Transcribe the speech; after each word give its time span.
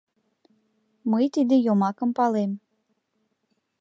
—Мый 1.11 1.25
тиде 1.33 1.55
йомакым 1.65 2.09
палем. 2.17 2.51